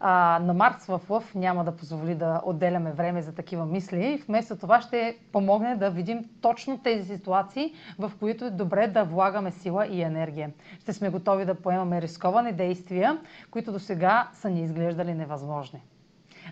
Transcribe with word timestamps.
А, 0.00 0.38
на 0.42 0.54
Марс 0.54 0.86
в 0.86 1.00
Лъв 1.10 1.34
няма 1.34 1.64
да 1.64 1.76
позволи 1.76 2.14
да 2.14 2.40
отделяме 2.44 2.92
време 2.92 3.22
за 3.22 3.34
такива 3.34 3.66
мисли. 3.66 4.22
Вместо 4.28 4.56
това 4.56 4.80
ще 4.80 5.18
помогне 5.32 5.76
да 5.76 5.90
видим 5.90 6.24
точно 6.40 6.78
тези 6.78 7.16
ситуации, 7.16 7.74
в 7.98 8.12
които 8.18 8.44
е 8.44 8.50
добре 8.50 8.86
да 8.86 9.04
влагаме 9.04 9.50
сила 9.50 9.86
и 9.86 10.02
енергия. 10.02 10.50
Ще 10.80 10.92
сме 10.92 11.10
готови 11.10 11.44
да 11.44 11.54
поемаме 11.54 12.02
рисковани 12.02 12.52
действия, 12.52 13.18
които 13.50 13.72
до 13.72 13.78
сега 13.78 14.28
са 14.32 14.50
ни 14.50 14.62
изглеждали 14.62 15.14
невъзможни. 15.14 15.82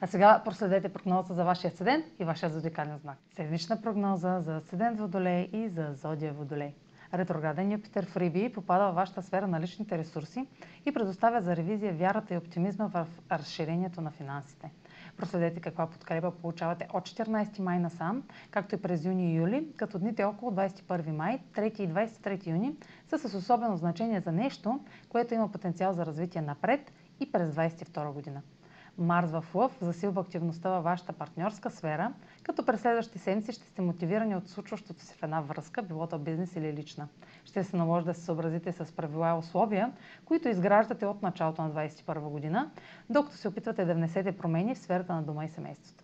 А 0.00 0.06
сега 0.06 0.42
проследете 0.44 0.88
прогнозата 0.88 1.34
за 1.34 1.44
вашия 1.44 1.68
асцендент 1.68 2.04
и 2.18 2.24
вашия 2.24 2.50
зодиакален 2.50 2.98
знак. 2.98 3.18
Седмична 3.36 3.82
прогноза 3.82 4.40
за 4.40 4.56
асцендент 4.56 5.00
Водолей 5.00 5.48
и 5.52 5.68
за 5.68 5.92
зодия 5.92 6.32
Водолей. 6.32 6.74
Ретрограден 7.18 7.72
Юпитер 7.72 8.06
в 8.06 8.16
Риби 8.16 8.52
попада 8.52 8.92
в 8.92 8.94
вашата 8.94 9.22
сфера 9.22 9.46
на 9.46 9.60
личните 9.60 9.98
ресурси 9.98 10.46
и 10.86 10.92
предоставя 10.92 11.42
за 11.42 11.56
ревизия 11.56 11.92
вярата 11.94 12.34
и 12.34 12.36
оптимизма 12.36 12.86
в 12.86 13.06
разширението 13.32 14.00
на 14.00 14.10
финансите. 14.10 14.70
Проследете 15.16 15.60
каква 15.60 15.86
подкрепа 15.86 16.30
получавате 16.30 16.88
от 16.92 17.08
14 17.08 17.58
май 17.58 17.78
насам, 17.78 18.22
както 18.50 18.74
и 18.74 18.82
през 18.82 19.04
юни 19.04 19.32
и 19.32 19.36
юли, 19.36 19.68
като 19.76 19.98
дните 19.98 20.24
около 20.24 20.50
21 20.52 21.10
май, 21.10 21.40
3 21.52 21.80
и 21.80 21.88
23 21.88 22.46
юни 22.46 22.76
са 23.08 23.18
с 23.18 23.34
особено 23.34 23.76
значение 23.76 24.20
за 24.20 24.32
нещо, 24.32 24.80
което 25.08 25.34
има 25.34 25.52
потенциал 25.52 25.92
за 25.92 26.06
развитие 26.06 26.42
напред 26.42 26.92
и 27.20 27.32
през 27.32 27.50
22 27.50 28.12
година. 28.12 28.42
Марс 28.98 29.30
в 29.30 29.44
Лъв 29.54 29.78
засилва 29.80 30.20
активността 30.20 30.70
във 30.70 30.84
вашата 30.84 31.12
партньорска 31.12 31.70
сфера, 31.70 32.12
като 32.42 32.66
през 32.66 32.80
следващите 32.80 33.18
седмици 33.18 33.52
ще 33.52 33.66
сте 33.66 33.82
мотивирани 33.82 34.36
от 34.36 34.48
случващото 34.48 35.00
се 35.00 35.14
в 35.14 35.22
една 35.22 35.40
връзка, 35.40 35.82
било 35.82 36.06
то 36.06 36.18
бизнес 36.18 36.56
или 36.56 36.72
лична. 36.72 37.08
Ще 37.44 37.64
се 37.64 37.76
наложи 37.76 38.06
да 38.06 38.14
се 38.14 38.20
съобразите 38.20 38.72
с 38.72 38.92
правила 38.92 39.30
и 39.30 39.38
условия, 39.38 39.92
които 40.24 40.48
изграждате 40.48 41.06
от 41.06 41.22
началото 41.22 41.62
на 41.62 41.70
2021 41.70 42.18
година, 42.18 42.70
докато 43.10 43.36
се 43.36 43.48
опитвате 43.48 43.84
да 43.84 43.94
внесете 43.94 44.32
промени 44.32 44.74
в 44.74 44.78
сферата 44.78 45.14
на 45.14 45.22
дома 45.22 45.44
и 45.44 45.48
семейството. 45.48 46.03